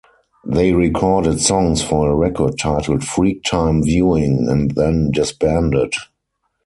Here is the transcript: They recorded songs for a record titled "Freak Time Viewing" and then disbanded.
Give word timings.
They 0.43 0.73
recorded 0.73 1.39
songs 1.41 1.83
for 1.83 2.09
a 2.09 2.15
record 2.15 2.57
titled 2.57 3.03
"Freak 3.03 3.43
Time 3.43 3.83
Viewing" 3.83 4.47
and 4.49 4.71
then 4.71 5.11
disbanded. 5.11 5.93